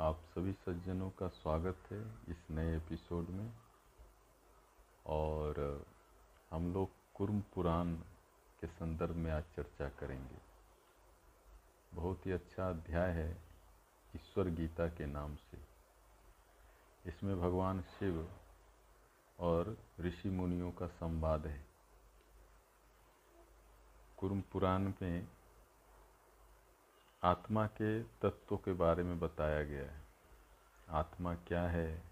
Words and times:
आप 0.00 0.20
सभी 0.34 0.52
सज्जनों 0.52 1.10
का 1.10 1.28
स्वागत 1.28 1.78
है 1.92 2.18
इस 2.28 2.46
नए 2.50 2.76
एपिसोड 2.76 3.28
में। 3.28 3.52
और, 5.06 5.86
हम 6.50 6.72
लोग 6.74 6.90
कुर्म 7.14 7.40
पुराण 7.40 7.94
के 8.60 8.66
संदर्भ 8.66 9.14
में 9.14 9.30
आज 9.30 9.44
चर्चा 9.56 9.88
करेंगे। 9.88 10.36
बहुत 11.94 12.26
ही 12.26 12.32
अच्छा 12.32 12.70
अध्याय 12.70 13.10
है 13.10 13.42
ईश्वर 14.16 14.44
गीता 14.44 14.88
के 14.88 15.06
नाम 15.06 15.36
से। 15.36 15.58
इसमें 17.06 17.40
भगवान 17.40 17.82
शिव 17.82 18.32
और 19.38 19.78
ऋषि 20.00 20.30
मुनियों 20.30 20.72
का 20.72 20.86
संवाद 20.86 21.46
है। 21.46 21.66
कुर्म 24.18 24.40
पुराण 24.40 24.92
में 25.02 25.28
आत्मा 27.22 27.66
के 27.66 28.02
तत्वों 28.02 28.58
के 28.58 28.72
बारे 28.72 29.02
में 29.02 29.20
बताया 29.20 29.64
गया 29.64 29.90
है। 29.90 30.02
आत्मा 30.88 31.34
क्या 31.34 31.62
है? 31.62 32.02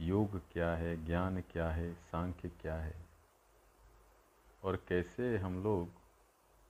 योग 0.00 0.40
क्या 0.52 0.76
है? 0.76 1.04
ज्ञान 1.04 1.40
क्या 1.40 1.70
है? 1.70 1.94
सांख्य 1.94 2.48
क्या 2.48 2.74
है? 2.74 3.06
और 4.64 4.76
कैसे 4.88 5.38
हम 5.38 5.62
लोग 5.62 5.88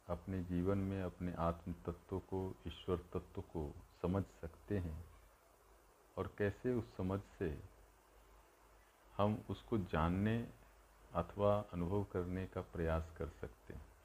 अपने 0.09 0.45
जीवन 0.45 0.79
में 0.79 1.03
अपने 1.03 1.34
आत्म 1.34 1.73
तत्व 1.73 2.19
को, 2.19 2.55
ईश्वर 2.67 2.97
तत्व 2.97 3.41
को 3.41 3.75
समझ 4.03 4.25
सकते 4.41 4.79
हैं? 4.79 5.05
और 6.17 6.34
कैसे 6.39 6.75
उस 6.75 6.97
समझ 6.97 7.21
से 7.39 7.62
हम 9.17 9.45
उसको 9.51 9.79
जानने 9.79 10.49
अथवा 11.15 11.65
अनुभव 11.73 12.05
करने 12.05 12.47
का 12.47 12.61
प्रयास 12.61 13.15
कर 13.19 13.29
सकते 13.29 13.75
हैं? 13.75 13.96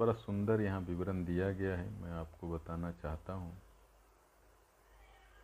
बड़ा 0.00 0.12
सुंदर 0.12 0.60
यहाँ 0.60 0.80
विवरण 0.80 1.24
दिया 1.24 1.52
गया 1.52 1.76
है। 1.76 2.02
मैं 2.02 2.10
आपको 2.10 2.50
बताना 2.50 2.92
चाहता 2.92 3.32
हूँ। 3.32 3.62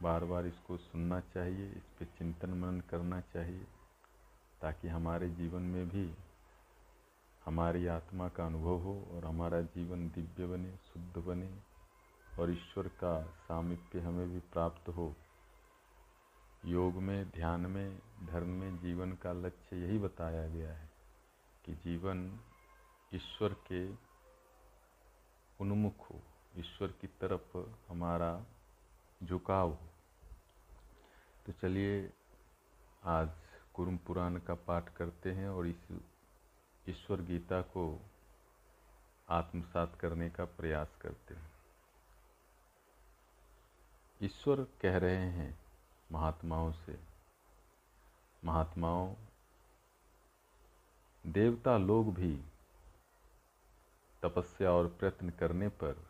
बार 0.02 0.24
बार 0.24 0.46
इसको 0.46 0.76
सुनना 0.76 1.20
चाहिए, 1.20 1.68
इस 1.70 1.82
पर 1.82 2.04
चिंतन 2.04 2.50
मनन 2.50 2.80
करना 2.80 3.20
चाहिए, 3.20 3.66
ताकि 4.60 4.88
हमारे 4.88 5.28
जीवन 5.30 5.62
में 5.62 5.88
भी 5.88 6.14
हमारी 7.44 7.86
आत्मा 7.86 8.28
का 8.28 8.46
अनुभव 8.46 8.78
हो 8.78 9.06
और 9.12 9.24
हमारा 9.24 9.60
जीवन 9.60 10.08
दिव्य 10.08 10.46
बने, 10.46 10.72
शुद्ध 10.72 11.18
बने 11.18 11.50
और 12.38 12.50
ईश्वर 12.50 12.88
का 12.88 13.22
सामिप्य 13.22 14.00
हमें 14.00 14.32
भी 14.32 14.38
प्राप्त 14.38 14.88
हो। 14.88 15.14
योग 16.64 16.94
में, 16.94 17.30
ध्यान 17.30 17.60
में, 17.60 17.98
धर्म 18.26 18.48
में 18.48 18.78
जीवन 18.78 19.12
का 19.12 19.32
लक्ष्य 19.32 19.76
यही 19.76 19.98
बताया 19.98 20.48
गया 20.48 20.72
है 20.72 20.90
कि 21.64 21.74
जीवन 21.74 22.40
ईश्वर 23.14 23.52
के 23.52 24.05
उन्मुख 25.60 26.10
हो 26.10 26.20
ईश्वर 26.56 26.88
की 26.88 27.06
तरफ़ 27.06 27.56
हमारा 27.88 28.44
झुकाव 29.22 29.70
हो। 29.70 29.88
तो 31.46 31.52
चलिए 31.52 32.12
आज 33.04 33.28
कुरुम 33.74 33.96
पुराण 33.96 34.38
का 34.38 34.54
पाठ 34.54 34.94
करते 34.96 35.32
हैं 35.32 35.48
और 35.48 35.66
इस 35.66 36.00
ईश्वर 36.88 37.20
गीता 37.20 37.60
को 37.62 38.00
आत्मसात 39.28 39.98
करने 40.00 40.30
का 40.30 40.44
प्रयास 40.44 40.96
करते 41.00 41.34
हैं। 41.34 41.50
ईश्वर 44.22 44.66
कह 44.80 44.96
रहे 44.98 45.30
हैं 45.30 45.58
महात्माओं 46.12 46.72
से, 46.72 46.98
महात्माओं, 48.44 49.14
देवता 51.26 51.78
लोग 51.78 52.14
भी 52.14 52.44
तपस्या 54.28 54.70
और 54.70 54.88
प्रयत्न 54.88 55.30
करने 55.30 55.68
पर 55.68 56.06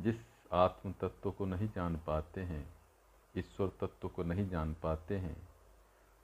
जिस 0.00 0.16
आत्म 0.52 0.92
तत्व 0.92 1.30
को 1.30 1.46
नहीं 1.46 1.70
जान 1.70 1.96
पाते 2.06 2.40
हैं, 2.40 2.74
ईश्वर 3.36 3.68
तत्व 3.68 4.08
को 4.08 4.22
नहीं 4.22 4.48
जान 4.48 4.74
पाते 4.74 5.18
हैं, 5.18 5.48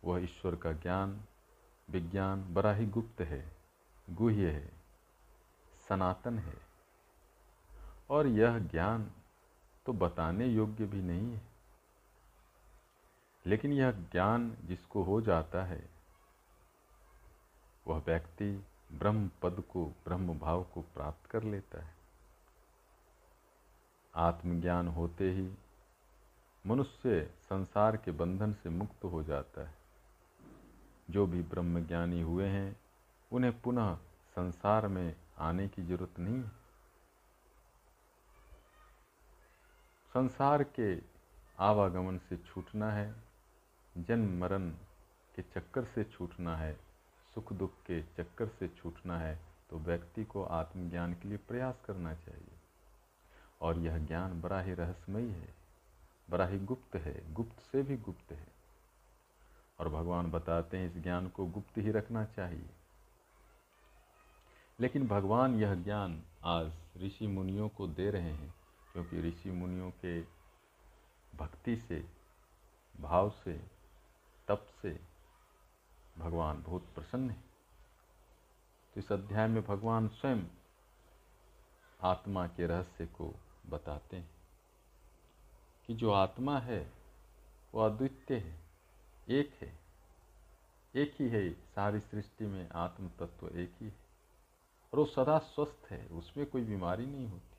वह 0.04 0.20
ईश्वर 0.20 0.56
का 0.56 0.72
ज्ञान, 0.72 1.24
विज्ञान 1.90 2.54
बड़ा 2.54 2.72
ही 2.72 2.86
गुप्त 2.86 3.20
है, 3.20 3.56
गुह्य 4.10 4.50
है, 4.50 4.72
सनातन 5.88 6.38
है। 6.38 6.54
और 8.10 8.26
यह 8.26 8.58
ज्ञान 8.58 9.12
तो 9.86 9.92
बताने 9.92 10.46
योग्य 10.46 10.84
भी 10.84 11.02
नहीं 11.02 11.34
है। 11.34 11.42
लेकिन 13.46 13.72
यह 13.72 13.90
ज्ञान 13.90 14.56
जिसको 14.64 15.02
हो 15.02 15.20
जाता 15.20 15.64
है, 15.64 15.88
वह 17.86 17.98
व्यक्ति 17.98 18.66
ब्रह्म 18.92 19.30
पद 19.42 19.64
को, 19.70 19.84
ब्रह्म 19.84 20.38
भाव 20.38 20.64
को 20.64 20.80
प्राप्त 20.80 21.30
कर 21.30 21.42
लेता 21.42 21.84
है। 21.84 21.94
आत्मज्ञान 24.14 24.88
होते 24.88 25.32
ही 25.32 25.54
मनुष्य 26.66 27.30
संसार 27.42 27.96
के 27.96 28.10
बंधन 28.10 28.52
से 28.52 28.68
मुक्त 28.68 29.04
हो 29.04 29.22
जाता 29.22 29.68
है। 29.68 29.74
जो 31.10 31.26
भी 31.26 31.42
ब्रह्मज्ञानी 31.42 32.22
हुए 32.22 32.46
हैं, 32.46 32.80
उन्हें 33.32 33.60
पुनः 33.60 33.96
संसार 34.36 34.88
में 34.88 35.16
आने 35.38 35.68
की 35.68 35.82
ज़रूरत 35.82 36.18
नहीं 36.18 36.36
है। 36.36 36.48
संसार 40.14 40.62
के 40.62 41.02
आवागमन 41.58 42.18
से 42.18 42.36
छूटना 42.36 42.92
है, 42.92 43.14
जन्म 43.98 44.40
मरण 44.40 44.70
के 45.36 45.42
चक्कर 45.42 45.84
से 45.84 46.04
छूटना 46.04 46.56
है 46.56 46.85
सुख 47.36 47.52
दुख 47.52 47.70
के 47.70 48.02
चक्कर 48.02 48.48
से 48.48 48.68
छूटना 48.68 49.18
है 49.18 49.38
तो 49.70 49.78
व्यक्ति 49.78 50.24
को 50.24 50.44
आत्मज्ञान 50.44 51.14
के 51.14 51.28
लिए 51.28 51.38
प्रयास 51.38 51.74
करना 51.84 52.14
चाहिए। 52.14 52.54
और 53.60 53.78
यह 53.78 53.98
ज्ञान 53.98 54.40
बड़ा 54.40 54.60
ही 54.60 54.74
रहस्यमयी 54.74 55.30
है 55.30 55.54
बड़ा 56.30 56.46
ही 56.46 56.58
गुप्त 56.58 56.96
है, 56.96 57.34
गुप्त 57.34 57.62
से 57.72 57.82
भी 57.82 57.96
गुप्त 57.96 58.32
है। 58.32 58.48
और 59.80 59.88
भगवान 59.88 60.30
बताते 60.30 60.76
हैं 60.76 60.96
इस 60.96 61.02
ज्ञान 61.02 61.28
को 61.28 61.46
गुप्त 61.46 61.78
ही 61.78 61.90
रखना 61.90 62.24
चाहिए। 62.24 62.70
लेकिन 64.80 65.08
भगवान 65.08 65.54
यह 65.54 65.74
ज्ञान 65.74 66.22
आज 66.44 66.72
ऋषि 66.96 67.26
मुनियों 67.26 67.68
को 67.68 67.88
दे 67.88 68.10
रहे 68.10 68.32
हैं, 68.32 68.54
क्योंकि 68.92 69.20
ऋषि 69.20 69.50
मुनियों 69.50 69.90
के 69.90 70.22
भक्ति 71.36 71.76
से, 71.76 72.06
भाव 73.00 73.30
से, 73.30 73.60
तप 74.48 74.66
से 74.82 75.15
भगवान 76.18 76.62
बहुत 76.62 76.82
प्रसन्न 76.94 77.30
है। 77.30 77.44
तो 78.94 79.00
इस 79.00 79.12
अध्याय 79.12 79.48
में 79.48 79.62
भगवान 79.62 80.08
स्वयं 80.08 80.44
आत्मा 82.02 82.46
के 82.46 82.66
रहस्य 82.66 83.06
को 83.06 83.34
बताते 83.66 84.16
हैं 84.16 84.30
कि 85.86 85.94
जो 85.94 86.12
आत्मा 86.12 86.58
है, 86.58 86.92
वो 87.74 87.80
अद्वितीय 87.80 88.38
है, 88.38 88.60
एक 89.28 89.54
है। 89.60 89.78
एक 90.94 91.16
ही 91.20 91.28
है, 91.28 91.50
सारी 91.50 92.00
सृष्टि 92.00 92.46
में 92.46 92.70
आत्म 92.70 93.08
तत्व 93.08 93.48
एक 93.48 93.74
ही 93.80 93.86
है। 93.86 93.96
और 94.92 94.98
वो 94.98 95.04
सदा 95.04 95.38
स्वस्थ 95.38 95.86
है, 95.90 96.06
उसमें 96.06 96.46
कोई 96.46 96.62
बीमारी 96.62 97.06
नहीं 97.06 97.28
होती। 97.28 97.56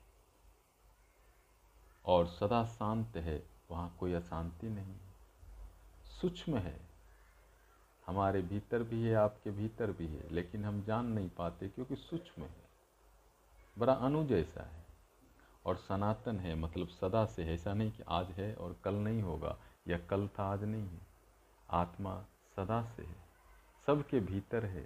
और 2.04 2.26
सदा 2.26 2.64
शांत 2.64 3.16
है, 3.16 3.50
वहाँ 3.70 3.96
कोई 4.00 4.12
अशांति 4.12 4.68
नहीं। 4.68 4.96
सूक्ष्म 6.20 6.58
है 6.58 6.87
हमारे 8.08 8.42
भीतर 8.42 8.82
भी 8.82 9.02
है, 9.02 9.14
आपके 9.14 9.50
भीतर 9.50 9.90
भी 9.92 10.06
है, 10.06 10.28
लेकिन 10.30 10.64
हम 10.64 10.82
जान 10.82 11.06
नहीं 11.06 11.28
पाते 11.28 11.68
क्योंकि 11.68 11.96
सूक्ष्म 11.96 12.42
है। 12.42 12.68
बड़ा 13.78 13.92
अनु 13.92 14.24
जैसा 14.24 14.62
है 14.62 14.84
और 15.66 15.76
सनातन 15.76 16.38
है 16.38 16.54
मतलब 16.54 16.88
सदा 16.88 17.24
से 17.26 17.44
है। 17.44 17.54
ऐसा 17.54 17.74
नहीं 17.74 17.90
कि 17.92 18.02
आज 18.08 18.30
है 18.30 18.54
और 18.54 18.76
कल 18.84 18.94
नहीं 18.94 19.22
होगा, 19.22 19.56
या 19.88 19.98
कल 19.98 20.28
था, 20.28 20.44
आज 20.44 20.64
नहीं 20.64 20.88
है। 20.88 21.00
आत्मा 21.70 22.24
सदा 22.56 22.82
से 22.82 23.02
है, 23.02 23.16
सबके 23.86 24.20
भीतर 24.20 24.64
है, 24.64 24.84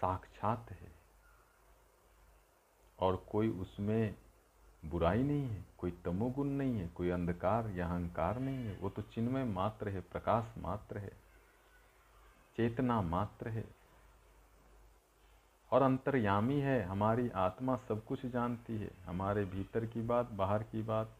साक्षात 0.00 0.70
है। 0.70 0.92
और 2.98 3.16
कोई 3.30 3.48
उसमें 3.48 4.14
बुराई 4.84 5.22
नहीं 5.22 5.48
है, 5.48 5.64
कोई 5.78 5.90
तमोगुण 6.04 6.46
नहीं 6.46 6.78
है, 6.78 6.88
कोई 6.88 7.10
अंधकार 7.10 7.70
या 7.70 7.86
अहंकार 7.86 8.38
नहीं 8.38 8.66
है। 8.66 8.76
वो 8.76 8.90
तो 8.90 9.02
चिन्मय 9.02 9.44
मात्र 9.44 9.88
है, 9.88 10.00
प्रकाश 10.00 10.58
मात्र 10.58 10.98
है। 10.98 11.25
चेतना 12.56 13.00
मात्र 13.00 13.48
है। 13.48 13.64
और 15.72 15.82
अंतर्यामी 15.82 16.60
है, 16.60 16.82
हमारी 16.82 17.30
आत्मा 17.30 17.76
सब 17.76 18.04
कुछ 18.04 18.26
जानती 18.26 18.78
है। 18.78 18.90
हमारे 19.04 19.44
भीतर 19.44 19.86
की 19.86 20.02
बात, 20.02 20.30
बाहर 20.30 20.62
की 20.62 20.82
बात, 20.82 21.16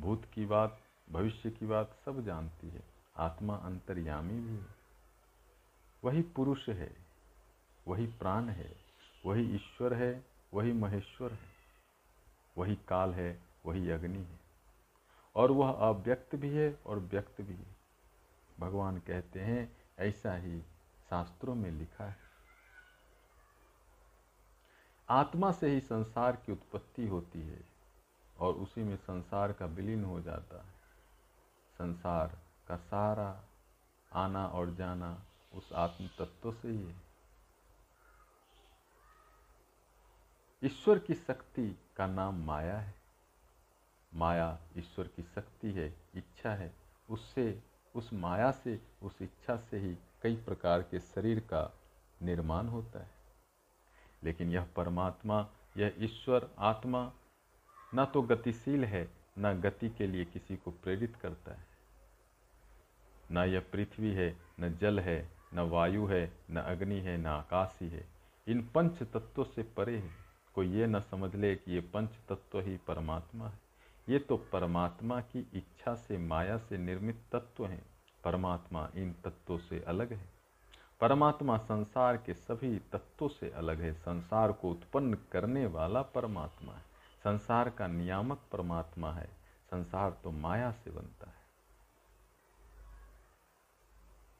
भूत 0.00 0.24
की 0.34 0.46
बात, 0.46 0.80
भविष्य 1.12 1.50
की 1.50 1.66
बात 1.66 1.96
सब 2.04 2.24
जानती 2.24 2.68
है। 2.68 2.82
आत्मा 3.16 3.56
अंतर्यामी 3.56 4.40
भी 4.40 4.56
है। 4.56 4.66
वही 6.04 6.22
पुरुष 6.22 6.68
है, 6.68 6.96
वही 7.88 8.06
प्राण 8.06 8.48
है, 8.48 8.76
वही 9.26 9.54
ईश्वर 9.54 9.94
है, 9.94 10.24
वही 10.54 10.72
महेश्वर 10.72 11.32
है। 11.32 11.52
वही 12.58 12.78
काल 12.88 13.14
है, 13.14 13.42
वही 13.66 13.90
अग्नि 13.90 14.18
है। 14.18 14.40
और 15.36 15.50
वह 15.50 15.72
अव्यक्त 15.72 16.36
भी 16.36 16.50
है 16.50 16.80
और 16.86 16.98
व्यक्त 16.98 17.40
भी 17.40 17.54
है। 17.54 17.71
भगवान 18.62 18.98
कहते 18.98 19.40
हैं, 19.40 19.76
ऐसा 19.98 20.34
ही 20.34 20.60
शास्त्रों 21.10 21.54
में 21.54 21.70
लिखा 21.70 22.04
है। 22.04 22.16
आत्मा 25.08 25.52
से 25.52 25.70
ही 25.70 25.80
संसार 25.80 26.36
की 26.36 26.52
उत्पत्ति 26.52 27.08
होती 27.08 27.42
है 27.42 27.60
और 28.38 28.54
उसी 28.54 28.82
में 28.82 28.96
संसार 28.96 29.52
का 29.52 29.66
विलीन 29.66 30.04
हो 30.04 30.20
जाता 30.20 30.62
है। 30.62 30.72
संसार 31.78 32.38
का 32.68 32.76
सारा 32.76 33.44
आना 34.12 34.46
और 34.46 34.74
जाना 34.74 35.24
उस 35.54 35.72
आत्म 35.72 36.08
तत्व 36.18 36.52
से 36.52 36.68
ही 36.68 36.86
है। 36.86 37.02
ईश्वर 40.64 40.98
की 40.98 41.14
शक्ति 41.14 41.78
का 41.96 42.06
नाम 42.06 42.44
माया 42.44 42.78
है। 42.78 42.94
माया 44.14 44.58
ईश्वर 44.76 45.08
की 45.08 45.22
शक्ति 45.22 45.72
है, 45.72 45.96
इच्छा 46.14 46.54
है, 46.54 46.76
उससे 47.10 47.71
उस 47.94 48.12
माया 48.12 48.52
से, 48.52 48.80
उस 49.02 49.22
इच्छा 49.22 49.56
से 49.56 49.78
ही 49.78 49.96
कई 50.22 50.36
प्रकार 50.36 50.82
के 50.82 51.00
शरीर 51.00 51.40
का 51.40 51.78
निर्माण 52.22 52.66
होता 52.66 53.00
है। 53.00 53.10
लेकिन 54.24 54.50
यह 54.50 54.66
परमात्मा, 54.76 55.48
यह 55.76 55.94
ईश्वर, 55.98 56.50
आत्मा 56.58 57.12
न 57.94 58.04
तो 58.04 58.22
गतिशील 58.22 58.84
है, 58.84 59.10
न 59.38 59.60
गति 59.60 59.90
के 59.90 60.06
लिए 60.06 60.24
किसी 60.24 60.56
को 60.56 60.70
प्रेरित 60.70 61.16
करता 61.16 61.52
है। 61.52 61.66
न 63.30 63.38
यह 63.38 63.60
पृथ्वी 63.60 64.12
है, 64.12 64.36
न 64.60 64.74
जल 64.74 65.00
है, 65.00 65.30
न 65.54 65.60
वायु 65.60 66.06
है, 66.06 66.38
न 66.50 66.56
अग्नि 66.56 67.00
है, 67.00 67.16
न 67.16 67.26
आकाश 67.26 67.78
ही। 67.82 67.88
है 67.88 68.12
इन 68.48 68.70
पंच 68.74 69.02
तत्वों 69.02 69.44
से 69.44 69.62
परे 69.62 69.98
है। 69.98 70.10
कोई 70.54 70.68
ये 70.68 70.86
न 70.86 71.00
समझ 71.00 71.34
ले 71.34 71.56
कि 71.56 71.72
ये 71.72 71.80
पंच 71.80 72.10
तत्व 72.28 72.60
ही 72.60 72.76
परमात्मा 72.76 73.48
है। 73.48 73.61
ये 74.08 74.18
तो 74.18 74.36
परमात्मा 74.36 75.20
की 75.20 75.50
इच्छा 75.54 75.94
से 75.94 76.18
माया 76.18 76.58
से 76.58 76.78
निर्मित 76.78 77.22
तत्व 77.32 77.66
हैं। 77.66 77.86
परमात्मा 78.24 78.90
इन 78.94 79.12
तत्वों 79.12 79.58
से 79.58 79.80
अलग 79.80 80.12
है। 80.12 80.32
परमात्मा 81.00 81.56
संसार 81.56 82.16
के 82.16 82.34
सभी 82.34 82.78
तत्वों 82.78 83.28
से 83.28 83.50
अलग 83.50 83.80
है। 83.80 83.94
संसार 83.94 84.52
को 84.52 84.70
उत्पन्न 84.70 85.14
करने 85.14 85.66
वाला 85.66 86.02
परमात्मा 86.02 86.72
है। 86.72 86.82
संसार 87.24 87.70
का 87.70 87.86
नियामक 87.86 88.38
परमात्मा 88.52 89.12
है। 89.12 89.28
संसार 89.70 90.10
तो 90.24 90.30
माया 90.30 90.72
से 90.72 90.90
बनता 90.90 91.26
है। 91.26 91.42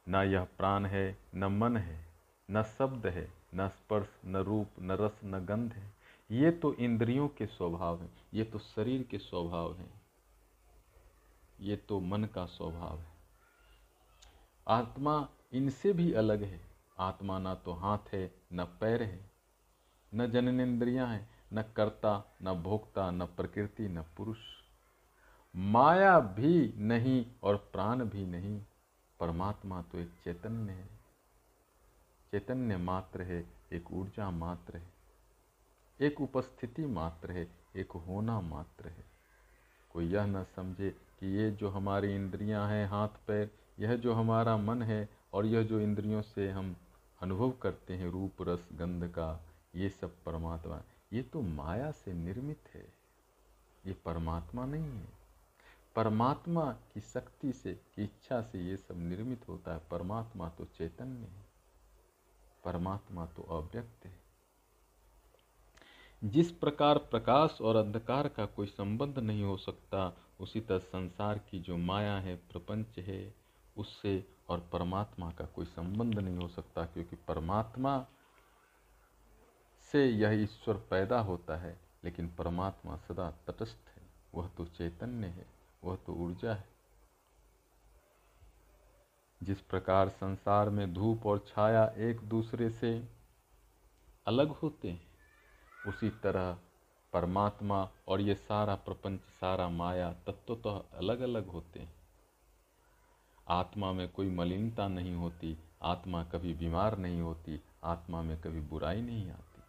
न 0.09 0.15
यह 0.17 0.45
प्राण 0.45 0.87
है, 0.87 1.19
न 1.35 1.45
मन 1.45 1.77
है, 1.77 2.07
न 2.51 2.63
शब्द 2.63 3.07
है, 3.07 3.33
न 3.55 3.69
स्पर्श, 3.69 4.21
न 4.25 4.37
रूप, 4.37 4.69
न 4.81 4.93
रस, 4.93 5.21
न 5.25 5.47
गंध 5.47 5.73
है। 5.73 6.02
ये 6.31 6.51
तो 6.53 6.73
इंद्रियों 6.75 7.29
के 7.29 7.47
स्वभाव 7.47 8.01
हैं, 8.01 8.11
ये 8.35 8.45
तो 8.45 8.59
शरीर 8.59 9.03
के 9.03 9.19
स्वभाव 9.19 9.75
हैं, 9.75 9.91
ये 11.61 11.77
तो 11.79 11.99
मन 12.01 12.25
का 12.25 12.45
स्वभाव 12.47 12.99
है। 12.99 13.11
आत्मा 14.67 15.29
इनसे 15.53 15.93
भी 15.93 16.13
अलग 16.13 16.43
है। 16.43 16.61
आत्मा 16.99 17.39
ना 17.39 17.55
तो 17.55 17.73
हाथ 17.73 18.13
है, 18.13 18.35
न 18.53 18.65
पैर 18.81 19.03
है, 19.03 19.21
न 20.13 20.31
जननेन्द्रियाँ 20.31 21.07
हैं, 21.09 21.29
न 21.53 21.63
कर्ता, 21.77 22.37
न 22.43 22.55
भोक्ता, 22.55 23.11
न 23.11 23.27
प्रकृति, 23.27 23.89
न 23.89 24.03
पुरुष। 24.17 24.39
माया 25.55 26.19
भी 26.21 26.73
नहीं 26.79 27.25
और 27.43 27.57
प्राण 27.73 28.05
भी 28.05 28.27
नहीं, 28.27 28.61
परमात्मा 29.21 29.83
तो 29.83 29.99
एक 29.99 30.13
चैतन्य 30.25 30.73
है। 30.73 30.89
चैतन्य 32.33 32.77
मात्र 32.77 33.23
है, 33.23 33.45
एक 33.73 33.93
ऊर्जा 33.93 34.31
मात्र 34.31 34.77
है। 34.77 35.02
एक 36.01 36.21
उपस्थिति 36.21 36.87
मात्र 36.87 37.33
है, 37.33 37.49
एक 37.77 37.91
होना 37.91 38.41
मात्र 38.41 38.89
है। 38.89 39.05
कोई 39.91 40.07
यह 40.07 40.25
न 40.27 40.45
समझे 40.45 40.91
कि 40.91 41.27
ये 41.27 41.51
जो 41.51 41.69
हमारी 41.69 42.15
इंद्रियाँ 42.15 42.69
हैं, 42.69 42.87
हाथ, 42.87 43.09
पैर, 43.09 43.51
यह 43.79 43.97
जो 43.97 44.13
हमारा 44.13 44.57
मन 44.57 44.83
है 44.83 45.09
और 45.33 45.47
यह 45.47 45.63
जो 45.63 45.81
इंद्रियों 45.81 46.23
से 46.23 46.51
हम 46.51 46.77
अनुभव 47.23 47.51
करते 47.51 47.95
हैं, 47.95 48.09
रूप, 48.09 48.33
रस, 48.43 48.69
गंध 48.73 49.09
का, 49.09 49.45
ये 49.75 49.89
सब 49.89 50.23
परमात्मा, 50.25 50.83
ये 51.13 51.23
तो 51.23 51.41
माया 51.41 51.91
से 51.91 52.13
निर्मित 52.13 52.61
है। 52.75 53.03
ये 53.87 53.93
परमात्मा 53.93 54.67
नहीं 54.67 54.99
है। 54.99 55.09
परमात्मा 55.97 56.73
की 56.73 57.01
शक्ति 57.01 57.53
से, 57.53 57.75
की 57.75 58.05
इच्छा 58.05 58.43
से 58.43 58.59
ये 58.59 58.77
सब 58.77 58.95
निर्मित 58.97 59.49
होता 59.49 59.75
है। 59.75 59.81
परमात्मा 59.91 60.49
तो 60.49 60.65
चैतन्य 60.65 61.21
है। 61.21 61.47
परमात्मा 62.65 63.27
तो 63.27 63.43
अव्यक्त 63.43 64.07
है। 64.07 64.22
जिस 66.25 66.51
प्रकार 66.51 66.99
प्रकाश 66.99 67.59
और 67.61 67.77
अंधकार 67.77 68.29
का 68.29 68.47
कोई 68.47 68.67
संबंध 68.67 69.19
नहीं 69.19 69.43
हो 69.43 69.57
सकता, 69.57 70.17
उसी 70.41 70.61
तरह 70.61 70.79
संसार 70.79 71.39
की 71.39 71.61
जो 71.61 71.77
माया 71.77 72.19
है, 72.19 72.37
प्रपंच 72.37 72.99
है, 72.99 73.35
उससे 73.77 74.27
और 74.49 74.69
परमात्मा 74.73 75.31
का 75.31 75.45
कोई 75.45 75.65
संबंध 75.65 76.19
नहीं 76.19 76.37
हो 76.37 76.49
सकता, 76.49 76.85
क्योंकि 76.85 77.17
परमात्मा 77.17 78.07
से 79.93 80.07
यह 80.07 80.31
ईश्वर 80.31 80.75
पैदा 80.75 81.21
होता 81.21 81.57
है, 81.57 81.81
लेकिन 82.05 82.35
परमात्मा 82.39 82.97
सदा 82.97 83.31
तटस्थ 83.31 83.89
है। 83.97 84.03
वह 84.35 84.49
तो 84.49 84.65
चैतन्य 84.65 85.27
है, 85.27 85.47
वह 85.85 85.97
तो 85.97 86.13
ऊर्जा 86.13 86.55
है। 86.55 86.69
जिस 89.43 89.61
प्रकार 89.61 90.09
संसार 90.09 90.71
में 90.71 90.95
धूप 90.95 91.27
और 91.27 91.39
छाया 91.39 91.87
एक 91.97 92.21
दूसरे 92.21 92.71
से 92.71 93.09
अलग 94.27 94.49
होते 94.49 94.91
हैं 94.91 95.12
उसी 95.87 96.11
तरह 96.11 96.59
परमात्मा 97.13 97.91
और 98.09 98.21
ये 98.21 98.35
सारा 98.35 98.75
प्रपंच, 98.75 99.21
सारा 99.21 99.69
माया 99.69 100.13
तत्व 100.13 100.57
तो 100.57 100.87
अलग 100.95 101.21
अलग 101.21 101.47
होते 101.47 101.81
हैं। 101.81 101.95
आत्मा 103.49 103.93
में 103.93 104.09
कोई 104.09 104.31
मलिनता 104.31 104.89
नहीं 104.89 105.15
होती, 105.15 105.59
आत्मा 105.83 106.25
कभी 106.25 106.55
बीमार 106.55 106.99
नहीं 106.99 107.21
होती, 107.21 107.63
आत्मा 107.85 108.23
में 108.23 108.41
कभी 108.41 108.61
बुराई 108.61 109.03
नहीं 109.03 109.31
आती। 109.31 109.63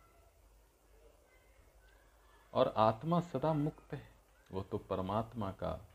और 2.54 2.73
आत्मा 2.78 3.19
सदा 3.19 3.54
मुक्त 3.54 3.94
है, 3.94 4.04
वो 4.52 4.61
तो 4.61 4.78
परमात्मा 4.78 5.52
का 5.52 5.88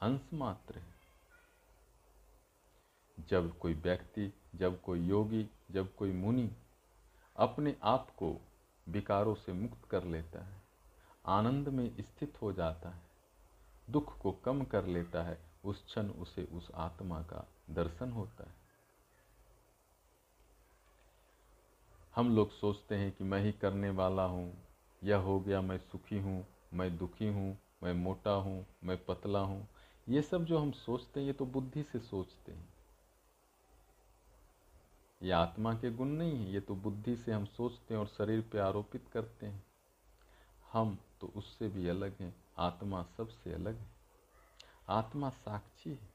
अंश 0.00 0.30
मात्र 0.34 0.78
है। 0.78 0.94
जब 3.28 3.58
कोई 3.58 3.74
व्यक्ति, 3.74 4.32
जब 4.54 4.82
कोई 4.82 5.00
योगी, 5.00 5.50
जब 5.70 5.96
कोई 5.96 6.12
मुनि 6.12 6.50
अपने 7.36 7.76
आप 7.82 8.10
को 8.10 8.40
विकारों 8.88 9.34
से 9.34 9.52
मुक्त 9.52 9.88
कर 9.90 10.04
लेता 10.04 10.44
है, 10.44 10.62
आनंद 11.26 11.68
में 11.68 11.90
स्थित 12.00 12.42
हो 12.42 12.52
जाता 12.52 12.88
है, 12.88 13.02
दुख 13.90 14.18
को 14.18 14.32
कम 14.32 14.62
कर 14.64 14.86
लेता 14.86 15.22
है, 15.22 15.38
उस 15.64 15.84
क्षण 15.84 16.08
उसे 16.08 16.44
उस 16.52 16.70
आत्मा 16.74 17.20
का 17.22 17.46
दर्शन 17.70 18.12
होता 18.12 18.44
है। 18.44 18.54
हम 22.16 22.36
लोग 22.36 22.50
सोचते 22.50 22.94
हैं 22.94 23.10
कि 23.12 23.24
मैं 23.24 23.40
ही 23.40 23.52
करने 23.52 23.90
वाला 23.90 24.24
हूँ, 24.24 24.52
यह 25.02 25.16
हो 25.16 25.40
गया 25.40 25.60
मैं 25.60 25.78
सुखी 25.78 26.18
हूँ, 26.18 26.46
मैं 26.74 26.96
दुखी 26.96 27.28
हूँ, 27.28 27.58
मैं 27.82 27.92
मोटा 27.92 28.30
हूँ, 28.30 28.66
मैं 28.84 29.04
पतला 29.04 29.40
हूँ, 29.40 29.68
ये 30.08 30.22
सब 30.22 30.44
जो 30.44 30.58
हम 30.58 30.70
सोचते 30.70 31.20
हैं, 31.20 31.26
ये 31.26 31.32
तो 31.32 31.46
बुद्धि 31.46 31.82
से 31.82 31.98
सोचते 31.98 32.52
हैं। 32.52 32.75
ये 35.22 35.30
आत्मा 35.30 35.74
के 35.74 35.90
गुण 35.90 36.08
नहीं 36.08 36.46
है, 36.46 36.52
ये 36.52 36.60
तो 36.60 36.74
बुद्धि 36.74 37.16
से 37.16 37.32
हम 37.32 37.44
सोचते 37.44 37.94
हैं 37.94 38.00
और 38.00 38.06
शरीर 38.06 38.40
पे 38.52 38.58
आरोपित 38.58 39.08
करते 39.12 39.46
हैं। 39.46 39.66
हम 40.72 40.98
तो 41.20 41.26
उससे 41.36 41.68
भी 41.68 41.88
अलग 41.88 42.16
हैं, 42.20 42.44
आत्मा 42.58 43.02
सबसे 43.02 43.52
अलग 43.52 43.74
है। 43.76 43.86
आत्मा 44.88 45.30
साक्षी 45.30 45.90
है। 45.90 46.14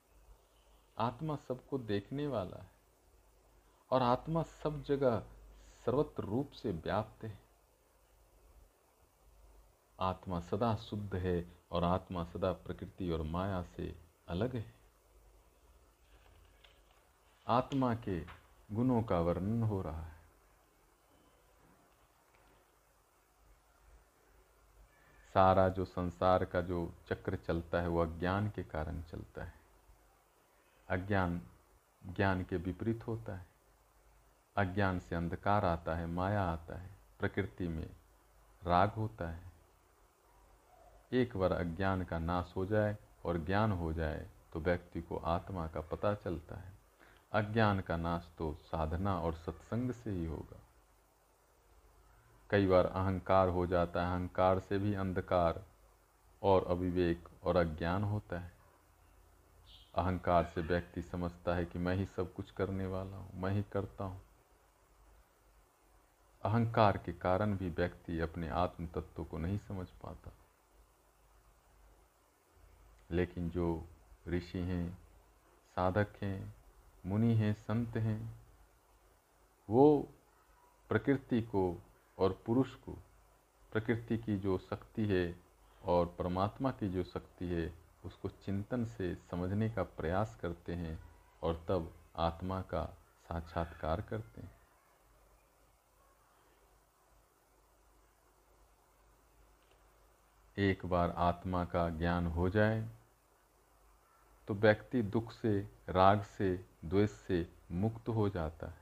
आत्मा 0.97 1.35
सबको 1.35 1.77
देखने 1.77 2.27
वाला 2.27 2.57
है। 2.57 2.71
और 3.91 4.01
आत्मा 4.01 4.43
सब 4.43 4.83
जगह 4.83 5.19
सर्वत्र 5.85 6.23
रूप 6.23 6.51
से 6.51 6.71
व्याप्त 6.71 7.23
है। 7.23 7.39
आत्मा 9.99 10.39
सदा 10.39 10.75
शुद्ध 10.75 11.15
है 11.15 11.51
और 11.71 11.83
आत्मा 11.83 12.23
सदा 12.23 12.53
प्रकृति 12.53 13.11
और 13.11 13.21
माया 13.21 13.63
से 13.63 13.95
अलग 14.27 14.55
है। 14.55 14.73
आत्मा 17.47 17.95
के 17.95 18.40
गुणों 18.73 19.03
का 19.03 19.19
वर्णन 19.19 19.63
हो 19.63 19.81
रहा 19.81 20.01
है। 20.01 20.21
सारा 25.33 25.69
जो 25.69 25.85
संसार 25.85 26.45
का 26.45 26.61
जो 26.61 26.93
चक्र 27.07 27.35
चलता 27.35 27.81
है, 27.81 27.87
वो 27.87 27.99
अज्ञान 27.99 28.49
के 28.49 28.63
कारण 28.63 29.01
चलता 29.01 29.43
है। 29.43 29.53
अज्ञान, 30.89 31.41
ज्ञान 32.05 32.43
के 32.43 32.57
विपरीत 32.57 33.07
होता 33.07 33.35
है। 33.35 33.45
अज्ञान 34.57 34.99
से 34.99 35.15
अंधकार 35.15 35.65
आता 35.65 35.95
है, 35.95 36.07
माया 36.07 36.43
आता 36.43 36.79
है, 36.79 36.89
प्रकृति 37.19 37.67
में 37.67 37.89
राग 38.63 38.89
होता 38.89 39.29
है। 39.29 39.51
एक 41.13 41.37
बार 41.37 41.51
अज्ञान 41.51 42.03
का 42.03 42.19
नाश 42.19 42.53
हो 42.57 42.65
जाए 42.65 42.97
और 43.25 43.37
ज्ञान 43.37 43.71
हो 43.71 43.93
जाए 43.93 44.29
तो 44.53 44.59
व्यक्ति 44.59 45.01
को 45.01 45.17
आत्मा 45.17 45.67
का 45.67 45.81
पता 45.81 46.15
चलता 46.15 46.55
है। 46.55 46.80
अज्ञान 47.33 47.79
का 47.79 47.97
नाश 47.97 48.29
तो 48.37 48.53
साधना 48.53 49.19
और 49.19 49.33
सत्संग 49.33 49.91
से 49.91 50.11
ही 50.11 50.25
होगा। 50.25 50.59
कई 52.49 52.67
बार 52.67 52.85
अहंकार 52.85 53.47
हो 53.47 53.67
जाता 53.67 54.07
है, 54.07 54.13
अहंकार 54.13 54.59
से 54.59 54.77
भी 54.77 54.93
अंधकार 54.93 55.65
और 56.43 56.65
अविवेक 56.67 57.29
और 57.43 57.55
अज्ञान 57.55 58.03
होता 58.03 58.39
है। 58.39 58.51
अहंकार 59.95 60.45
से 60.45 60.61
व्यक्ति 60.61 61.01
समझता 61.01 61.55
है 61.55 61.65
कि 61.65 61.79
मैं 61.79 61.95
ही 61.95 62.05
सब 62.05 62.33
कुछ 62.33 62.51
करने 62.51 62.85
वाला 62.85 63.17
हूँ, 63.17 63.41
मैं 63.41 63.51
ही 63.51 63.63
करता 63.73 64.03
हूँ। 64.03 64.21
अहंकार 66.43 66.97
के 66.97 67.13
कारण 67.13 67.57
भी 67.57 67.69
व्यक्ति 67.69 68.19
अपने 68.19 68.49
आत्म 68.49 68.87
तत्व 68.87 69.23
को 69.23 69.37
नहीं 69.37 69.57
समझ 69.57 69.87
पाता। 69.87 70.31
लेकिन 73.11 73.49
जो 73.49 73.85
ऋषि 74.27 74.59
हैं, 74.59 74.97
साधक 75.75 76.07
हैं 76.21 76.60
मुनि 77.05 77.35
हैं, 77.35 77.53
संत 77.53 77.97
हैं, 77.97 78.41
वो 79.69 80.09
प्रकृति 80.89 81.41
को 81.41 81.81
और 82.17 82.43
पुरुष 82.45 82.75
को, 82.75 82.91
प्रकृति 83.71 84.17
की 84.17 84.37
जो 84.37 84.57
शक्ति 84.57 85.05
है 85.05 85.39
और 85.83 86.15
परमात्मा 86.19 86.71
की 86.71 86.89
जो 86.89 87.03
शक्ति 87.03 87.45
है, 87.45 87.73
उसको 88.05 88.29
चिंतन 88.29 88.85
से 88.85 89.15
समझने 89.15 89.69
का 89.69 89.83
प्रयास 89.83 90.39
करते 90.41 90.73
हैं 90.73 91.03
और 91.43 91.65
तब 91.67 91.93
आत्मा 92.15 92.61
का 92.61 92.85
साक्षात्कार 93.29 94.01
करते 94.01 94.41
हैं। 94.41 94.61
एक 100.57 100.85
बार 100.85 101.09
आत्मा 101.09 101.65
का 101.65 101.89
ज्ञान 101.89 102.27
हो 102.27 102.49
जाए 102.49 103.00
तो 104.51 104.55
व्यक्ति 104.55 105.01
दुख 105.01 105.31
से, 105.31 105.67
राग 105.89 106.23
से, 106.23 106.65
द्वेष 106.85 107.09
से 107.09 107.49
मुक्त 107.71 108.09
हो 108.09 108.29
जाता 108.29 108.67
है। 108.67 108.77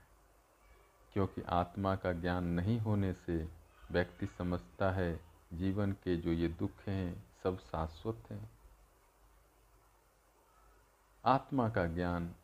क्योंकि 1.14 1.42
आत्मा 1.42 1.96
का 1.96 2.14
ज्ञान 2.14 2.44
नहीं 2.44 2.80
होने 2.80 3.14
से 3.14 3.50
व्यक्ति 3.92 4.28
समझता 4.28 4.92
है, 4.92 5.20
जीवन 5.54 5.92
के 5.92 6.18
जो 6.18 6.32
ये 6.32 6.48
दुख 6.48 6.72
हैं, 6.88 7.24
सब 7.44 7.60
शाश्वत 7.60 8.24
हैं। 8.32 8.50
आत्मा 11.26 11.70
का 11.70 11.86
ज्ञान 11.86 12.36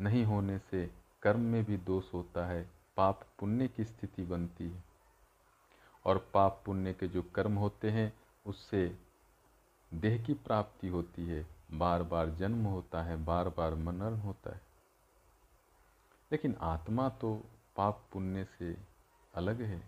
नहीं 0.00 0.24
होने 0.24 0.58
से 0.58 0.90
कर्म 1.22 1.40
में 1.40 1.64
भी 1.64 1.76
दोष 1.76 2.14
होता 2.14 2.46
है, 2.46 2.70
पाप 2.96 3.26
पुण्य 3.38 3.68
की 3.68 3.84
स्थिति 3.84 4.22
बनती 4.22 4.70
है। 4.70 4.84
और 6.04 6.30
पाप 6.34 6.62
पुण्य 6.66 6.94
के 6.94 7.08
जो 7.08 7.22
कर्म 7.22 7.56
होते 7.56 7.90
हैं, 7.90 8.12
उससे 8.46 8.98
देह 9.94 10.24
की 10.24 10.34
प्राप्ति 10.34 10.88
होती 10.88 11.26
है। 11.26 11.57
बार 11.70 12.02
बार 12.02 12.30
जन्म 12.30 12.64
होता 12.64 13.02
है 13.02 13.16
बार 13.16 13.48
बार 13.48 13.74
मनन 13.74 14.14
होता 14.14 14.54
है। 14.54 14.60
लेकिन 16.32 16.56
आत्मा 16.60 17.08
तो 17.08 17.34
पाप 17.76 18.02
पुण्य 18.12 18.44
से 18.44 18.76
अलग 19.34 19.60
है, 19.60 19.82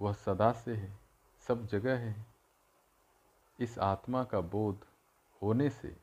वह 0.00 0.12
सदा 0.12 0.52
से 0.52 0.74
है, 0.74 0.98
सब 1.40 1.66
जगह 1.66 1.98
है। 1.98 2.26
इस 3.58 3.78
आत्मा 3.78 4.24
का 4.24 4.40
बोध 4.40 4.84
होने 5.42 5.70
से, 5.70 5.96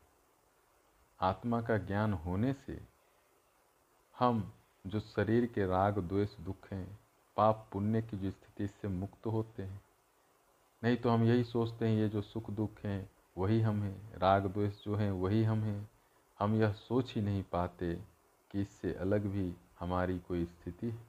आत्मा 1.20 1.62
का 1.62 1.78
ज्ञान 1.78 2.12
होने 2.12 2.52
से, 2.52 2.80
हम 4.18 4.52
जो 4.86 5.00
शरीर 5.00 5.46
के 5.46 5.66
राग, 5.66 5.98
द्वेष, 5.98 6.36
दुख 6.36 6.72
हैं, 6.72 6.98
पाप 7.36 7.68
पुण्य 7.72 8.02
की 8.02 8.16
जो 8.16 8.30
स्थिति 8.30 8.66
से 8.68 8.88
मुक्त 8.88 9.26
होते 9.26 9.62
हैं। 9.62 9.80
नहीं 10.84 10.96
तो 10.96 11.10
हम 11.10 11.24
यही 11.24 11.44
सोचते 11.44 11.88
हैं, 11.88 11.96
ये 11.96 12.08
जो 12.08 12.22
सुख 12.22 12.50
दुख 12.50 12.78
हैं 12.78 13.10
वही 13.40 13.60
हम 13.60 13.82
हैं। 13.82 14.16
राग 14.16 14.46
द्वेष 14.46 14.84
जो 14.84 14.96
हैं, 14.96 15.12
वही 15.12 15.44
हम 15.44 15.62
हैं। 15.62 15.90
हम 16.38 16.54
यह 16.54 16.72
सोच 16.72 17.14
ही 17.14 17.22
नहीं 17.22 17.42
पाते 17.42 17.94
कि 18.50 18.60
इससे 18.60 18.94
अलग 18.94 19.26
भी 19.26 19.54
हमारी 19.78 20.18
कोई 20.18 20.44
स्थिति 20.44 20.90
है। 20.90 21.06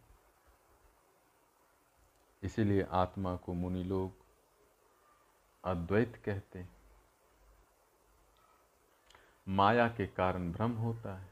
इसीलिए 2.43 2.87
आत्मा 2.91 3.35
को 3.35 3.53
मुनि 3.53 3.83
लोग 3.83 4.11
अद्वैत 5.65 6.21
कहते 6.25 6.59
हैं। 6.59 6.69
माया 9.47 9.87
के 9.87 10.07
कारण 10.07 10.51
भ्रम 10.51 10.71
होता 10.71 11.17
है। 11.17 11.29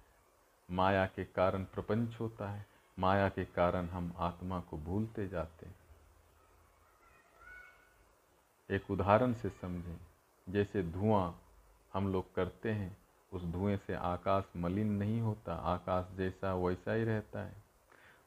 माया 0.72 1.06
के 1.06 1.26
कारण 1.26 1.64
प्रपंच 1.64 2.20
होता 2.20 2.52
है। 2.52 2.66
माया 3.00 3.30
के 3.30 3.46
कारण 3.46 3.90
हम 3.90 4.14
आत्मा 4.18 4.60
को 4.60 4.78
भूलते 4.78 5.28
जाते 5.28 5.66
हैं। 5.66 5.76
एक 8.72 8.92
उदाहरण 8.92 9.34
से 9.34 9.50
समझें। 9.50 10.09
जैसे 10.50 10.84
धुआँ 10.84 11.42
हम 11.94 12.14
लोग 12.14 12.36
करते 12.36 12.72
हैं, 12.72 12.98
उस 13.34 13.44
धुएँ 13.44 13.78
से 13.78 13.94
आकाश 13.94 14.44
मलिन 14.58 14.88
नहीं 14.88 15.22
होता, 15.22 15.56
आकाश 15.56 16.18
जैसा 16.18 16.56
वैसा 16.56 16.94
ही 16.94 17.04
रहता 17.04 17.40
है। 17.40 17.54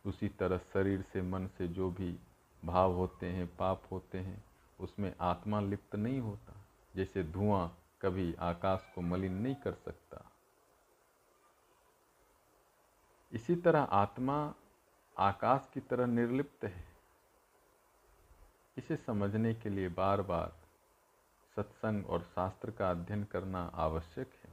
उसी 0.06 0.28
तरह 0.28 0.58
शरीर 0.58 1.02
से 1.02 1.22
मन 1.22 1.46
से 1.46 1.68
जो 1.68 1.90
भी 1.90 2.18
भाव 2.64 2.92
होते 2.92 3.26
हैं, 3.26 3.56
पाप 3.56 3.82
होते 3.92 4.18
हैं, 4.18 4.44
उसमें 4.80 5.14
आत्मा 5.20 5.60
लिप्त 5.60 5.96
नहीं 5.96 6.20
होता, 6.20 6.52
जैसे 6.96 7.24
धुआँ 7.24 7.78
कभी 8.02 8.34
आकाश 8.34 8.92
को 8.94 9.00
मलिन 9.00 9.32
नहीं 9.32 9.54
कर 9.54 9.72
सकता। 9.72 10.32
इसी 13.32 13.56
तरह 13.56 13.80
आत्मा 13.80 14.54
आकाश 15.18 15.70
की 15.74 15.80
तरह 15.80 16.06
निर्लिप्त 16.06 16.64
है। 16.64 16.84
इसे 18.76 18.96
समझने 18.96 19.54
के 19.54 19.68
लिए 19.68 19.88
बार 19.88 20.22
बार 20.22 20.61
सत्संग 21.56 22.06
और 22.06 22.22
शास्त्र 22.22 22.70
का 22.70 22.90
अध्ययन 22.90 23.24
करना 23.24 23.70
आवश्यक 23.74 24.32
है। 24.44 24.52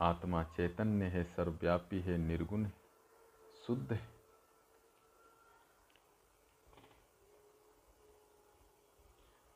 आत्मा 0.00 0.44
चैतन्य 0.44 1.04
है, 1.04 1.24
सर्वव्यापी 1.24 2.00
है, 2.00 2.18
निर्गुण 2.18 2.64
है, 2.64 2.72
शुद्ध 3.66 3.92
है। 3.92 4.08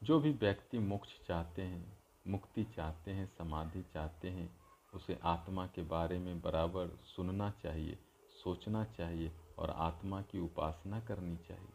जो 0.03 0.21
भी 0.21 0.33
व्यक्ति 0.33 0.79
मोक्ष 0.79 1.27
चाहते 1.27 1.63
हैं, 1.63 1.99
मुक्ति 2.27 2.65
चाहते 2.65 3.11
हैं, 3.11 3.37
समाधि 3.39 3.83
चाहते 3.83 4.31
हैं, 4.31 4.61
उसे 4.95 5.19
आत्मा 5.23 5.67
के 5.67 5.83
बारे 5.83 6.19
में 6.19 6.41
बराबर 6.41 6.89
सुनना 6.89 7.51
चाहिए, 7.51 7.99
सोचना 8.45 8.85
चाहिए 8.85 9.33
और 9.59 9.71
आत्मा 9.71 10.23
की 10.23 10.41
उपासना 10.41 11.01
करनी 11.01 11.37
चाहिए। 11.37 11.73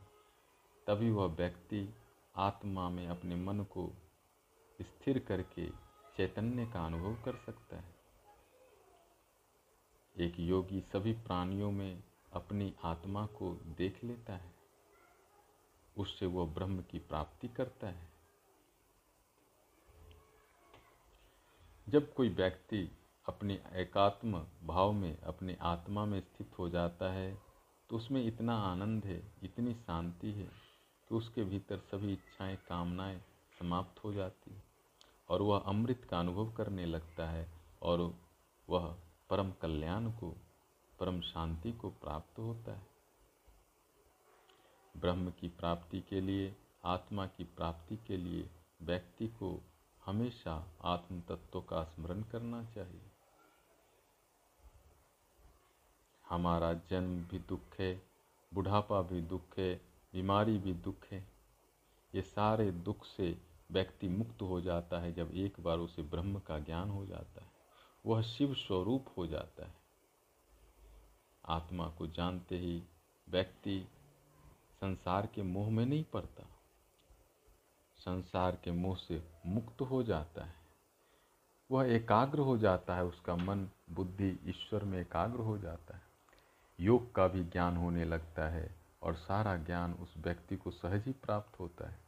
तभी 0.87 1.11
वह 1.11 1.25
व्यक्ति 1.25 1.93
आत्मा 2.37 2.89
में 2.89 3.07
अपने 3.07 3.35
मन 3.35 3.59
को 3.63 3.91
स्थिर 4.81 5.19
करके 5.19 5.69
चैतन्य 6.17 6.65
का 6.65 6.85
अनुभव 6.85 7.13
कर 7.23 7.35
सकता 7.35 7.77
है। 7.77 7.95
एक 10.15 10.39
योगी 10.39 10.81
सभी 10.81 11.13
प्राणियों 11.13 11.71
में 11.71 12.03
अपनी 12.33 12.73
आत्मा 12.83 13.25
को 13.25 13.53
देख 13.77 14.03
लेता 14.03 14.35
है। 14.35 14.53
उससे 15.97 16.25
वह 16.25 16.45
ब्रह्म 16.45 16.81
की 16.81 16.99
प्राप्ति 16.99 17.47
करता 17.47 17.87
है। 17.87 18.09
जब 21.89 22.13
कोई 22.13 22.29
व्यक्ति 22.29 22.97
अपने 23.27 23.61
एकात्म 23.73 24.45
भाव 24.63 24.91
में, 24.91 25.17
अपने 25.17 25.57
आत्मा 25.61 26.05
में 26.05 26.19
स्थित 26.21 26.59
हो 26.59 26.69
जाता 26.69 27.11
है 27.11 27.37
तो 27.89 27.95
उसमें 27.95 28.23
इतना 28.25 28.55
आनंद 28.55 29.05
है, 29.05 29.31
इतनी 29.43 29.73
शांति 29.73 30.31
है। 30.31 30.66
कि 31.09 31.15
उसके 31.15 31.43
भीतर 31.43 31.77
सभी 31.77 32.13
इच्छाएँ, 32.13 32.55
कामनाएँ 32.55 33.21
समाप्त 33.59 34.03
हो 34.03 34.13
जाती 34.13 34.61
और 35.29 35.41
वह 35.41 35.59
अमृत 35.59 36.07
का 36.09 36.19
अनुभव 36.19 36.51
करने 36.51 36.85
लगता 36.85 37.29
है 37.29 37.47
और 37.81 38.13
वह 38.69 38.95
परम 39.29 39.51
कल्याण 39.51 40.11
को, 40.11 40.35
परम 40.99 41.21
शांति 41.21 41.71
को 41.71 41.89
प्राप्त 41.89 42.39
होता 42.39 42.71
है। 42.71 42.87
ब्रह्म 44.97 45.29
की 45.29 45.47
प्राप्ति 45.47 46.01
के 46.01 46.21
लिए, 46.21 46.55
आत्मा 46.85 47.27
की 47.27 47.43
प्राप्ति 47.43 47.97
के 47.97 48.17
लिए 48.17 48.49
व्यक्ति 48.81 49.27
को 49.27 49.61
हमेशा 50.05 50.67
आत्म 50.81 51.21
तत्व 51.21 51.61
का 51.61 51.83
स्मरण 51.83 52.21
करना 52.21 52.65
चाहिए। 52.65 53.01
हमारा 56.29 56.73
जन्म 56.73 57.23
भी 57.23 57.39
दुख 57.39 57.79
है, 57.79 58.01
बुढ़ापा 58.53 59.01
भी 59.01 59.21
दुख 59.21 59.57
है 59.57 59.81
बीमारी 60.17 60.57
भी 60.57 60.73
दुख 60.73 61.05
है। 61.11 61.27
ये 62.15 62.21
सारे 62.21 62.71
दुख 62.71 63.05
से 63.05 63.41
व्यक्ति 63.71 64.09
मुक्त 64.09 64.41
हो 64.41 64.61
जाता 64.61 64.99
है 64.99 65.13
जब 65.13 65.31
एक 65.33 65.59
बार 65.59 65.77
उसे 65.77 66.01
ब्रह्म 66.01 66.39
का 66.39 66.59
ज्ञान 66.59 66.89
हो 66.89 67.05
जाता 67.05 67.41
है। 67.41 67.51
वह 68.05 68.21
शिव 68.21 68.53
स्वरूप 68.53 69.05
हो 69.17 69.27
जाता 69.27 69.65
है। 69.65 69.73
आत्मा 71.45 71.89
को 71.89 72.07
जानते 72.07 72.57
ही 72.57 72.83
व्यक्ति 73.29 73.87
संसार 74.81 75.27
के 75.27 75.43
मोह 75.43 75.69
में 75.69 75.85
नहीं 75.85 76.03
पड़ता। 76.03 76.43
संसार 77.97 78.55
के 78.55 78.71
मोह 78.71 78.95
से 78.95 79.23
मुक्त 79.45 79.81
हो 79.81 80.03
जाता 80.03 80.45
है। 80.45 80.55
वह 81.71 81.85
एकाग्र 81.85 82.39
हो 82.39 82.57
जाता 82.57 82.95
है, 82.95 83.03
उसका 83.03 83.35
मन, 83.35 83.69
बुद्धि, 83.89 84.39
ईश्वर 84.45 84.83
में 84.83 84.99
एकाग्र 84.99 85.39
हो 85.39 85.57
जाता 85.57 85.95
है। 85.95 86.01
योग 86.79 87.15
का 87.15 87.27
भी 87.27 87.43
ज्ञान 87.43 87.77
होने 87.77 88.05
लगता 88.05 88.49
है। 88.49 88.86
और 89.07 89.15
सारा 89.15 89.57
ज्ञान 89.57 89.93
उस 89.93 90.13
व्यक्ति 90.17 90.55
को 90.55 90.71
सहज 90.71 91.05
ही 91.05 91.11
प्राप्त 91.11 91.59
होता 91.59 91.89
है। 91.89 91.99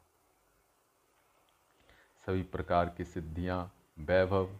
सभी 2.25 2.43
प्रकार 2.43 2.89
की 2.89 3.05
सिद्धियाँ, 3.05 3.73
वैभव 3.99 4.59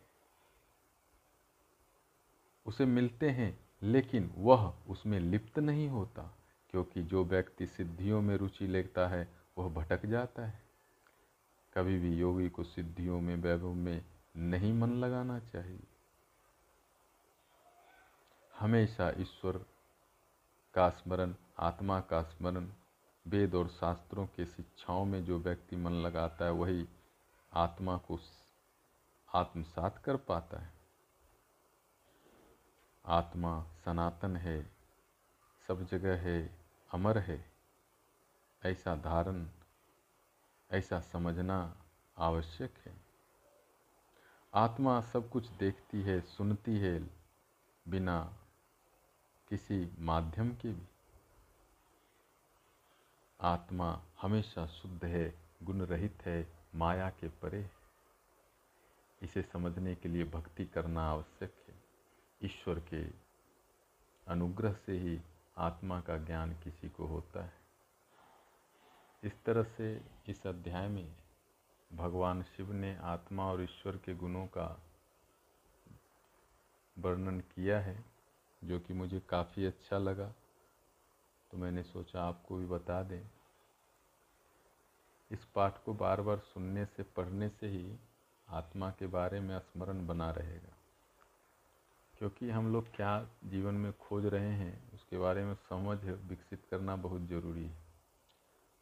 उसे 2.66 2.86
मिलते 2.86 3.30
हैं, 3.30 3.60
लेकिन 3.82 4.34
वह 4.38 4.74
उसमें 4.90 5.20
लिप्त 5.20 5.60
नहीं 5.60 5.90
होता, 5.90 6.38
क्योंकि 6.70 7.04
जो 7.04 7.26
व्यक्ति 7.26 7.68
सिद्धियों 7.68 8.22
में 8.22 8.38
रुचि 8.38 8.68
लेता 8.68 9.08
है, 9.08 9.34
वह 9.58 9.70
भटक 9.70 10.06
जाता 10.06 10.46
है। 10.46 10.64
कभी 11.74 12.00
भी 12.00 12.18
योगी 12.18 12.50
को 12.50 12.64
सिद्धियों 12.64 13.22
में, 13.22 13.36
वैभव 13.36 13.74
में 13.74 14.06
नहीं 14.38 14.74
मन 14.74 14.90
लगाना 14.90 15.40
चाहिए। 15.40 15.84
हमेशा 18.60 19.14
ईश्वर 19.18 19.66
का 20.74 20.90
स्मरण, 20.90 21.36
आत्मा 21.60 22.02
का 22.02 22.24
स्मरण, 22.24 22.74
वेद 23.28 23.56
और 23.56 23.68
शास्त्रों 23.68 24.28
के 24.28 24.46
शिक्षाओं 24.46 25.06
में 25.06 25.26
जो 25.26 25.40
व्यक्ति 25.40 25.76
मन 25.76 25.92
लगाता 25.92 26.46
है, 26.46 26.52
वही 26.52 26.88
आत्मा 27.54 27.98
को 27.98 28.20
आत्मसात 29.36 29.98
कर 29.98 30.18
पाता 30.18 30.60
है। 30.60 30.74
आत्मा 33.06 33.64
सनातन 33.86 34.38
है, 34.38 34.72
सब 35.68 35.84
जगह 35.86 36.22
है, 36.22 36.66
अमर 36.94 37.18
है। 37.18 37.52
ऐसा 38.66 38.96
धारण, 38.96 39.48
ऐसा 40.72 41.00
समझना 41.00 41.78
आवश्यक 42.18 42.74
है। 42.86 42.94
आत्मा 44.54 45.02
सब 45.02 45.30
कुछ 45.30 45.48
देखती 45.48 46.02
है, 46.02 46.22
सुनती 46.22 46.80
है 46.80 47.10
बिना 47.88 48.39
किसी 49.50 49.92
माध्यम 50.00 50.56
के 50.56 50.74
भी। 50.74 50.88
आत्मा 53.42 54.02
हमेशा 54.22 54.68
शुद्ध 54.68 55.06
है 55.06 55.34
गुण 55.64 55.82
रहित 55.82 56.18
है, 56.26 56.54
माया 56.76 57.10
के 57.10 57.30
परे 57.30 57.70
इसे 59.22 59.42
समझने 59.42 59.96
के 59.96 60.10
लिए 60.10 60.24
भक्ति 60.24 60.66
करना 60.66 61.04
आवश्यक 61.10 61.54
है। 61.68 61.76
ईश्वर 62.44 62.80
के 62.80 63.04
अनुग्रह 64.28 64.74
से 64.74 64.98
ही 64.98 65.22
आत्मा 65.58 66.02
का 66.02 66.18
ज्ञान 66.18 66.54
किसी 66.54 66.90
को 66.90 67.06
होता 67.06 67.44
है। 67.44 67.54
इस 69.24 69.44
तरह 69.44 69.64
से 69.64 70.02
इस 70.28 70.48
अध्याय 70.48 70.88
में 70.88 71.16
भगवान 71.94 72.44
शिव 72.44 72.74
ने 72.74 72.98
आत्मा 72.98 73.52
और 73.52 73.62
ईश्वर 73.62 73.98
के 73.98 74.16
गुणों 74.16 74.48
का 74.48 74.82
वर्णन 77.00 77.40
किया 77.40 77.80
है। 77.80 78.09
जो 78.64 78.80
कि 78.80 78.94
मुझे 78.94 79.20
काफ़ी 79.20 79.66
अच्छा 79.66 79.98
लगा 79.98 80.34
तो 81.52 81.58
मैंने 81.58 81.84
सोचा 81.84 82.24
आपको 82.24 82.58
भी 82.58 82.66
बता 82.66 83.02
दें। 83.04 83.22
इस 85.32 85.46
पाठ 85.46 85.84
को 85.84 85.94
बार 85.94 86.22
बार 86.22 86.38
सुनने 86.38 86.86
से, 86.86 87.04
पढ़ने 87.04 87.50
से 87.50 87.68
ही 87.68 87.96
आत्मा 88.48 88.90
के 88.90 89.08
बारे 89.08 89.40
में 89.40 89.58
स्मरण 89.60 90.06
बना 90.08 90.30
रहेगा। 90.32 90.76
क्योंकि 92.20 92.50
हम 92.50 92.72
लोग 92.74 92.96
क्या 92.96 93.28
जीवन 93.46 93.74
में 93.74 93.92
खोज 93.94 94.26
रहे 94.26 94.54
हैं, 94.54 94.92
उसके 94.94 95.18
बारे 95.18 95.44
में 95.46 95.54
समझ 95.70 95.98
विकसित 96.06 96.66
करना 96.72 96.96
बहुत 96.96 97.22
ज़रूरी 97.22 97.66
है। 97.66 97.78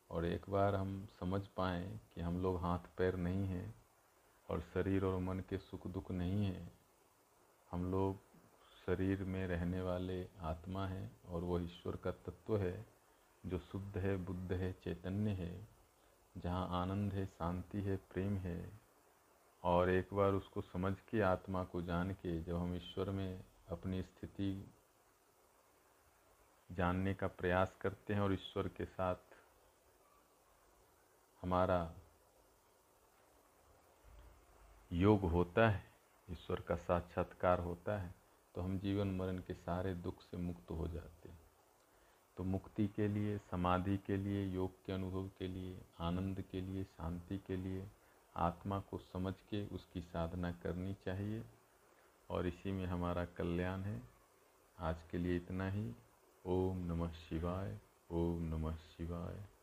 और 0.09 0.25
एक 0.25 0.49
बार 0.49 0.75
हम 0.75 1.07
समझ 1.19 1.41
पाएँ 1.47 1.99
कि 2.15 2.21
हम 2.21 2.41
लोग 2.41 2.59
हाथ 2.61 2.79
पैर 2.97 3.15
नहीं 3.15 3.45
हैं 3.45 3.75
और 4.49 4.61
शरीर 4.73 5.05
और 5.05 5.19
मन 5.19 5.39
के 5.39 5.57
सुख 5.57 5.87
दुख 5.87 6.11
नहीं 6.11 6.45
हैं, 6.45 6.71
हम 7.71 7.91
लोग 7.91 8.26
शरीर 8.87 9.23
में 9.23 9.47
रहने 9.47 9.81
वाले 9.81 10.27
आत्मा 10.41 10.87
है 10.87 11.11
और 11.29 11.41
वो 11.41 11.59
ईश्वर 11.59 11.95
का 11.95 12.11
तत्व 12.11 12.57
है, 12.57 12.85
जो 13.45 13.59
शुद्ध 13.59 13.97
है, 13.97 14.17
बुद्ध 14.17 14.53
है, 14.53 14.73
चैतन्य 14.73 15.31
है, 15.31 15.67
जहाँ 16.37 16.81
आनंद 16.81 17.13
है, 17.13 17.25
शांति 17.25 17.81
है, 17.81 17.97
प्रेम 17.97 18.37
है। 18.37 18.71
और 19.63 19.89
एक 19.89 20.13
बार 20.13 20.31
उसको 20.31 20.61
समझ 20.61 20.93
के 21.11 21.21
आत्मा 21.21 21.63
को 21.63 21.81
जान 21.81 22.11
के 22.11 22.43
जब 22.43 22.55
हम 22.55 22.75
ईश्वर 22.75 23.09
में 23.09 23.43
अपनी 23.69 24.01
स्थिति 24.01 24.71
जानने 26.71 27.13
का 27.13 27.27
प्रयास 27.27 27.75
करते 27.81 28.13
हैं 28.13 28.21
और 28.21 28.33
ईश्वर 28.33 28.67
के 28.67 28.85
साथ 28.85 29.15
हमारा 31.41 31.93
योग 34.91 35.21
होता 35.21 35.69
है, 35.69 35.83
ईश्वर 36.31 36.59
का 36.59 36.75
साक्षात्कार 36.75 37.59
होता 37.59 37.97
है 37.97 38.26
तो 38.57 38.61
हम 38.61 38.79
जीवन 38.79 39.07
मरण 39.07 39.37
के 39.37 39.53
सारे 39.53 39.95
दुख 39.95 40.21
से 40.21 40.37
मुक्त 40.37 40.71
हो 40.71 40.87
जाते 40.87 41.29
हैं। 41.29 41.39
तो 42.37 42.43
मुक्ति 42.43 42.87
के 42.87 43.07
लिए, 43.07 43.37
समाधि 43.37 43.97
के 43.97 44.17
लिए, 44.17 44.45
योग 44.45 44.85
के 44.85 44.93
अनुभव 44.93 45.27
के 45.27 45.47
लिए, 45.47 45.81
आनंद 45.99 46.41
के 46.41 46.61
लिए, 46.61 46.83
शांति 46.83 47.37
के 47.37 47.57
लिए, 47.57 47.87
आत्मा 48.35 48.79
को 48.79 48.97
समझ 48.97 49.33
के 49.33 49.67
उसकी 49.67 50.01
साधना 50.01 50.51
करनी 50.51 50.93
चाहिए। 50.93 51.43
और 52.29 52.47
इसी 52.47 52.71
में 52.71 52.85
हमारा 52.85 53.25
कल्याण 53.25 53.79
है। 53.79 54.01
आज 54.79 55.03
के 55.11 55.17
लिए 55.17 55.35
इतना 55.35 55.69
ही। 55.69 55.93
ओम 56.45 56.77
नमः 56.77 57.11
शिवाय, 57.11 57.79
ओम 58.11 58.41
नमः 58.43 58.75
शिवाय। 58.75 59.56